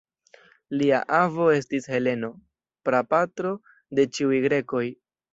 [0.77, 2.29] Lia avo estis Heleno,
[2.89, 3.51] prapatro
[3.99, 4.83] de ĉiuj grekoj.